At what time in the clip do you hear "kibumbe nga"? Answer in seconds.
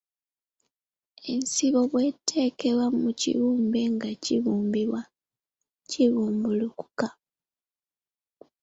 3.21-4.09